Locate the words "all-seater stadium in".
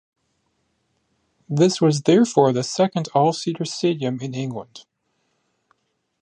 3.13-4.33